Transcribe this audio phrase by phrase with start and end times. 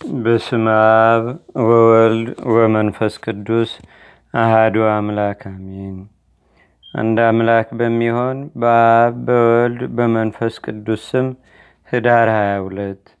[0.00, 1.24] በስመ አብ
[1.62, 3.70] ወወልድ ወመንፈስ ቅዱስ
[4.34, 5.96] አሃዱ አምላክ አሜን።
[6.94, 11.28] አንድ አምላክ በሚሆን በአብ በወልድ በመንፈስ ቅዱስ ስም
[11.88, 13.12] ህዳር 22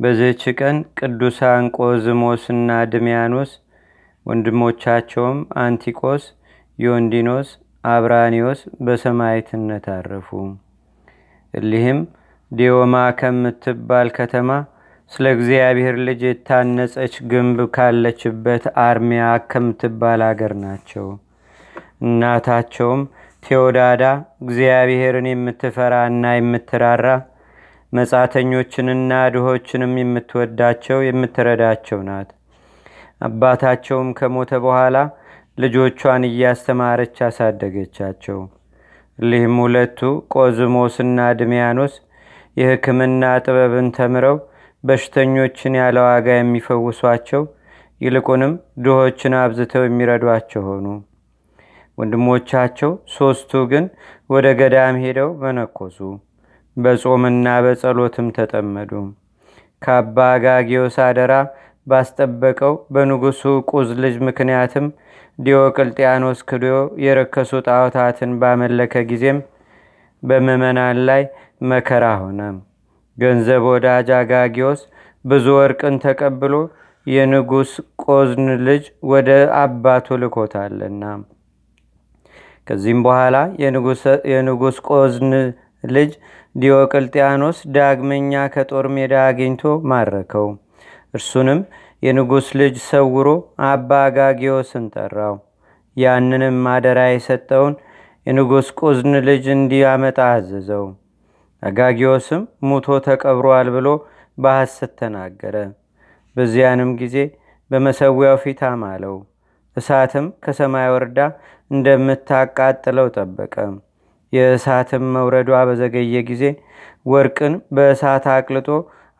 [0.00, 3.52] በዚህች ቀን ቅዱሳን ቆዝሞስና ድሚያኖስ
[4.26, 6.24] ወንድሞቻቸውም አንቲቆስ፣
[6.78, 7.50] ዮንዲኖስ፣
[7.88, 10.28] አብራኒዎስ በሰማይትነት አረፉ።
[11.54, 12.00] እሊህም
[12.50, 14.50] ዲዮማ ከምትባል ከተማ
[15.12, 21.06] ስለ እግዚአብሔር ልጅ የታነጸች ግንብ ካለችበት አርሚያ ከምትባል አገር ናቸው።
[22.02, 23.02] እናታቸውም
[23.42, 24.02] ቴዎዳዳ
[24.44, 27.06] እግዚአብሔርን የምትፈራ እና የምትራራ
[27.92, 32.28] መጻተኞችንና ድሆችንም የምትወዳቸው የምትረዳቸው ናት።
[33.20, 34.96] አባታቸውም ከሞተ በኋላ
[35.58, 38.38] ልጆቿን እያስተማረች አሳደገቻቸው።
[39.18, 40.00] እሊህም ሁለቱ
[40.34, 41.94] ቆዝሞስና ድሚያኖስ
[42.56, 44.36] የሕክምና ጥበብን ተምረው
[44.84, 47.42] በሽተኞችን ያለ ዋጋ የሚፈውሷቸው
[48.00, 48.52] ይልቁንም
[48.84, 50.86] ድሆችን አብዝተው የሚረዷቸው ሆኑ።
[51.98, 53.84] ወንድሞቻቸው ሦስቱ ግን
[54.30, 55.98] ወደ ገዳም ሄደው መነኮሱ፣
[56.76, 58.92] በጾምና በጸሎትም ተጠመዱ።
[59.82, 61.32] ከአባ ጋጊዮስ አደራ
[61.86, 64.86] ባስጠበቀው በንጉሱ ቁዝ ልጅ ምክንያትም
[65.38, 66.64] ዲዮቅልጥያኖስ ክዶ
[67.04, 69.38] የረከሱ ጣዖታትን ባመለከ ጊዜም
[70.22, 71.22] በምዕመናን ላይ
[71.70, 72.40] መከራ ሆነ።
[73.18, 74.80] ገንዘብ ወዳጅ አጋጊዮስ
[75.24, 76.54] ብዙ ወርቅን ተቀብሎ
[77.06, 77.70] የንጉሥ
[78.04, 79.28] ቆዝን ልጅ ወደ
[79.60, 81.02] አባቱ ልኮታልና።
[82.66, 83.36] ከዚህም በኋላ
[84.32, 85.32] የንጉሥ ቆዝን
[85.90, 86.10] ልጅ
[86.54, 90.48] ዲዮቅልጥያኖስ ዳግመኛ ከጦር ሜዳ አግኝቶ ማረከው።
[91.14, 91.60] እርሱንም
[92.02, 93.28] የንጉሥ ልጅ ሰውሮ
[93.68, 95.36] አባ አጋጊዮስን ጠራው።
[95.96, 97.74] ያንንም አደራ የሰጠውን
[98.26, 100.84] የንጉሥ ቁዝን ልጅ እንዲያመጣ አዘዘው።
[101.62, 103.88] አጋጊዮስም ሙቶ ተቀብሯል ብሎ
[104.38, 105.56] በሐሰት ተናገረ።
[106.36, 107.16] በዚያንም ጊዜ
[107.70, 109.16] በመሰዊያው ፊት አማለው።
[109.76, 111.18] እሳትም ከሰማይ ወርዳ
[111.70, 113.54] እንደምታቃጥለው ጠበቀ።
[114.32, 116.44] የእሳትም መውረዷ በዘገየ ጊዜ
[117.06, 118.68] ወርቅን በእሳት አቅልጦ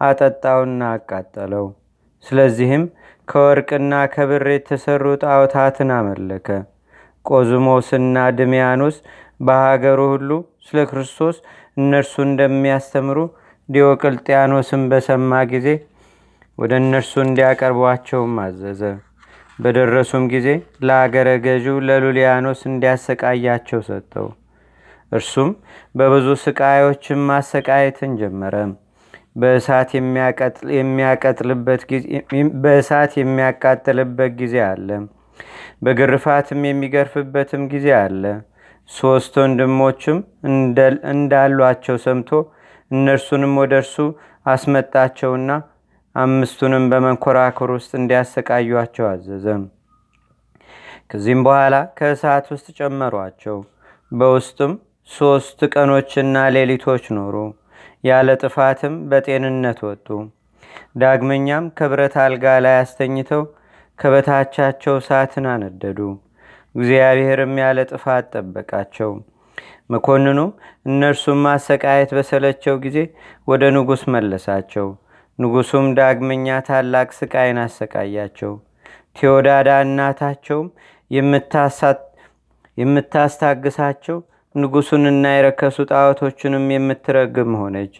[0.01, 1.67] አጠጣውና አቃጠለው።
[2.25, 2.85] ስለዚህም
[3.29, 6.47] ከወርቅና ከብር የተሰሩ ጣዖታትን አመለከ።
[7.27, 8.97] ቆዝሞስና ድሚያኖስ
[9.41, 10.31] በሀገሩ ሁሉ
[10.67, 11.37] ስለ ክርስቶስ
[11.79, 13.19] እነርሱ እንደሚያስተምሩ
[13.69, 15.69] ዲዮቅልጥያኖስን በሰማ ጊዜ
[16.59, 18.81] ወደ እነርሱ እንዲያቀርቧቸውም አዘዘ።
[19.59, 20.49] በደረሱም ጊዜ
[20.87, 24.27] ለአገረ ገዢው ለሉሊያኖስ እንዲያሰቃያቸው ሰጠው።
[25.13, 25.51] እርሱም
[25.95, 28.55] በብዙ ስቃዮችም ማሰቃየትን ጀመረ።
[29.37, 29.91] በእሳት
[33.19, 34.89] የሚያቃጥልበት ጊዜ አለ።
[35.83, 38.23] በግርፋትም የሚገርፍበትም ጊዜ አለ።
[38.91, 40.19] ሦስት ወንድሞችም
[41.13, 42.31] እንዳሏቸው ሰምቶ
[42.91, 43.97] እነርሱንም ወደ እርሱ
[44.47, 45.51] አስመጣቸውና
[46.15, 49.65] አምስቱንም በመንኮራኩር ውስጥ እንዲያሰቃዩቸው አዘዘም።
[51.11, 53.59] ከዚህም በኋላ ከእሳት ውስጥ ጨመሯቸው።
[54.13, 54.73] በውስጥም
[55.09, 57.37] ሦስት ቀኖችና ሌሊቶች ኖሩ።
[58.05, 60.09] ያለ ጥፋትም በጤንነት ወጡ።
[60.99, 63.43] ዳግመኛም ከብረት አልጋ ላይ አስተኝተው
[63.99, 66.01] ከበታቻቸው እሳትን አነደዱ።
[66.79, 69.11] እግዚአብሔርም ያለ ጥፋት ጠበቃቸው።
[69.91, 70.51] መኮንኑም
[70.89, 72.99] እነርሱም ማሰቃየት በሰለቸው ጊዜ
[73.49, 74.89] ወደ ንጉሥ መለሳቸው።
[75.39, 78.53] ንጉሱም ዳግመኛ ታላቅ ስቃይን አሰቃያቸው።
[79.17, 80.69] ቴዎዳዳ እናታቸውም
[82.79, 84.19] የምታስታግሳቸው
[84.55, 87.95] ንጉሱንና የረከሱ ጣዖቶቹንም የምትረግም ሆነች።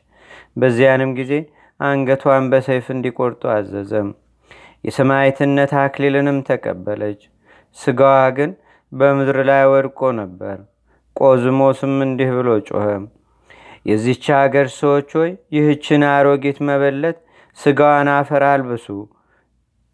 [0.57, 1.33] በዚያንም ጊዜ
[1.81, 4.09] አንገቷን በሰይፍ እንዲቆርጡ አዘዘም።
[4.85, 7.21] የሰማይትነት አክሊልንም ተቀበለች።
[7.77, 8.51] ስጋዋ ግን
[8.93, 10.57] በምድር ላይ ወድቆ ነበር።
[11.17, 12.87] ቆዝሞስም እንዲህ ብሎ ጮኸ።
[13.87, 17.19] የዚች አገር ሰዎች ሆይ ይህችን አሮጊት መበለት
[17.59, 18.87] ስጋዋን አፈር አልብሱ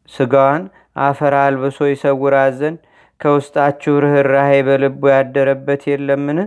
[0.08, 0.62] ስጋዋን
[1.04, 2.80] አፈር አልብሶ ይሰውራት ዘንድ
[3.20, 6.38] ከውስጣችሁ ርኅራሄ በልቡ ያደረበት የለምን?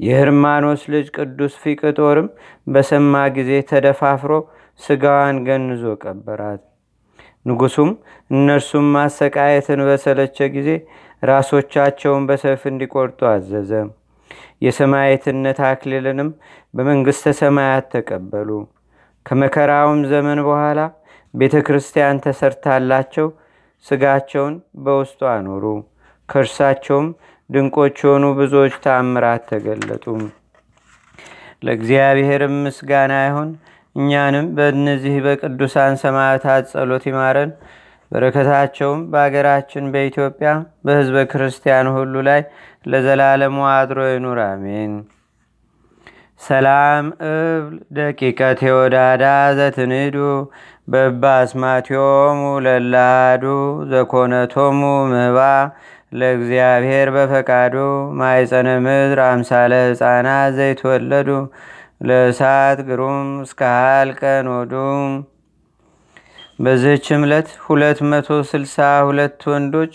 [0.00, 2.28] የህርማኖስ ልጅ ቅዱስ ፊቅጦርም
[2.66, 4.32] በሰማ ጊዜ ተደፋፍሮ
[4.80, 6.62] ስጋዋን ገንዞ ቀበራት።
[7.46, 7.90] ንጉሱም
[8.30, 10.68] እነርሱም ማሰቃየትን በሰለቸ ጊዜ
[11.24, 13.70] ራሶቻቸውን በሰይፍ እንዲቆርጡ አዘዘ።
[14.64, 16.28] የሰማየትነት አክሊልንም
[16.74, 18.50] በመንግሥተ ሰማያት ተቀበሉ።
[19.26, 20.80] ከመከራውም ዘመን በኋላ
[21.34, 23.28] ቤተ ክርስቲያን ተሰርታላቸው
[23.84, 24.54] ስጋቸውን
[24.84, 25.64] በውስጡ አኖሩ።
[26.28, 27.06] ከእርሳቸውም
[27.50, 30.04] ድንቆች የሆኑ ብዙዎች ተአምራት ተገለጡ።
[31.62, 33.50] ለእግዚአብሔርም ምስጋና ይሁን።
[33.96, 37.50] እኛንም በእነዚህ በቅዱሳን ሰማዕታት ጸሎት ይማረን።
[38.14, 40.50] በረከታቸውም በአገራችን በኢትዮጵያ
[40.86, 42.40] በሕዝበ ክርስቲያኑ ሁሉ ላይ
[42.86, 44.92] ለዘላለሙ አድሮ ይኑር፣ አሜን።
[46.40, 47.66] ሰላም እብል
[47.96, 49.24] ደቂቀ ቴዎዳዳ
[49.58, 50.16] ዘትንዱ
[50.88, 53.44] በባስማቲዮሙ ለላዱ
[53.92, 54.80] ዘኮነቶሙ
[55.12, 55.38] ምህባ
[56.12, 57.76] ለእግዚአብሔር በፈቃዱ
[58.18, 61.30] ማይፀነ ምድር አምሳለ ህፃናት ዘይትወለዱ
[62.08, 64.74] ለእሳት ግሩም እስከ ሀልቀን ወዱ
[66.58, 69.94] በዚህች ዕለት 262 ወንዶች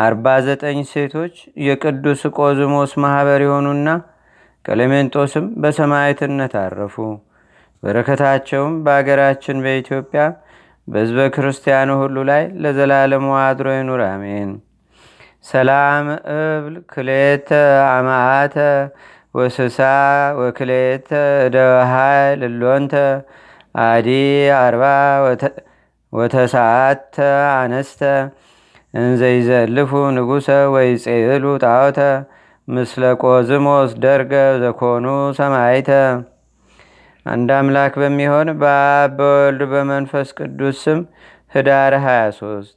[0.00, 1.34] 49 ሴቶች
[1.66, 3.88] የቅዱስ ቆዝሞስ ማኅበር የሆኑና
[4.64, 6.96] ቀሌሜንጦስም በሰማዕትነት አረፉ።
[7.82, 10.22] በረከታቸውም በአገራችን በኢትዮጵያ
[10.88, 14.50] በሕዝበ ክርስቲያኑ ሁሉ ላይ ለዘላለሙ አድሮ ይኑር፣ አሜን።
[15.44, 17.50] ሰላም እብል ክሌተ
[17.90, 18.56] አማአተ
[19.34, 19.78] ወስሳ
[20.40, 21.08] ወክሌተ
[21.46, 22.94] እደሃይ ልሎንተ
[23.84, 24.08] አዲ
[24.60, 24.84] አርባ
[26.12, 27.16] ወተሳአተ
[27.54, 28.00] አነስተ
[28.94, 31.98] እንዘይዘልፉ ንጉሰ ወይ ጼሉ ጣዖተ
[32.68, 34.32] ምስለ ቆዝሞስ ደርገ
[34.62, 35.06] ዘኮኑ
[35.38, 35.90] ሰማይተ
[37.26, 41.00] አንድ አምላክ በሚሆን በአብ በወልድ በመንፈስ ቅዱስ ስም
[41.52, 42.74] ህዳር 23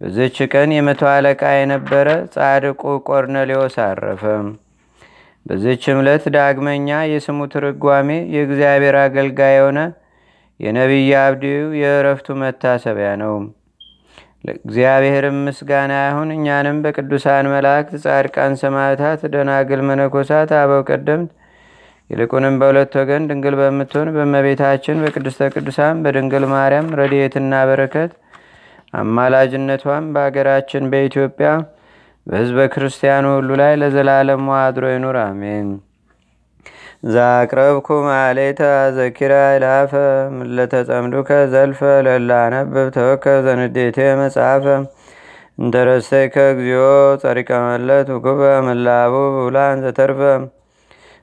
[0.00, 4.22] በዝች ቀን የመቶ አለቃ የነበረ ጻድቁ ቆርኔሌዎስ አረፈ።
[5.46, 9.78] በዝች ዕለት ዳግመኛ የስሙ ትርጓሜ የእግዚአብሔር አገልጋይ የሆነ
[10.60, 13.34] የነቢይ አብዲው የእረፍቱ መታሰቢያ ነው።
[14.46, 21.30] ለእግዚአብሔርም ምስጋና ይሁን። እኛንም በቅዱሳን መላእክት፣ ጻድቃን፣ ሰማዕታት፣ ደናግል፣ መነኮሳት፣ አበው ቀደምት
[22.10, 28.10] ይልቁንም በሁለት ወገን ድንግል በምትሆን በመቤታችን በቅድስተ ቅዱሳን በድንግል ማርያም ረድኤትና በረከት
[28.94, 31.50] አማላጅነቷም በአገራችን በኢትዮጵያ
[32.26, 35.68] በሕዝበ ክርስቲያኑ ሁሉ ላይ ለዘላለም አድሮ ይኑር፣ አሜን።
[37.02, 38.62] ዛቅረብኩ ማሌታ
[38.96, 39.92] ዘኪራ ይላፈ
[40.36, 44.64] ምለተጸምዱከ ዘልፈ ለላነብብ ተወከ ዘንዴቴ መጽሐፈ።
[45.58, 46.84] እንተረሰይከ እግዚኦ
[47.22, 50.20] ጸሪቀ መለት ውጉበ ምላቡ ብውላን ዘተርፈ።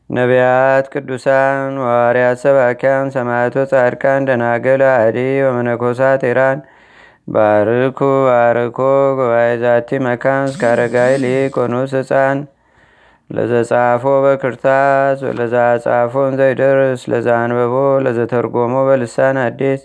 [0.10, 6.60] ነቢያት፣ ቅዱሳን፣ ዋርያት፣ ሰባኪያን፣ ሰማዕቶ፣ ጻድቃን፣ ደናገል፣ አዲ ወመነኮሳት ኢራን።
[7.28, 8.78] ባርኩ ባርኮ
[9.18, 12.38] ጉባኤ ዛቲ መካን እስካረጋይ ሊቆኑስ ህፃን
[13.30, 17.74] ለዘጻፎ በክርታስ ወለዛ ጻፎን ዘይደርስ ለዛ አንበቦ
[18.06, 19.82] ለዘተርጎሞ በልሳን አዲስ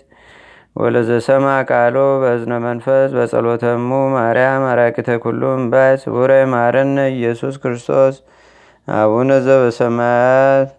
[0.75, 8.15] ወለዘሰማ ቃሎ በእዝነ መንፈስ በጸሎተሙ ማርያም አራቂተ ኩሉም ባይ ስቡረ ማረነ ኢየሱስ ክርስቶስ።
[8.87, 10.71] አቡነ ዘበሰማያት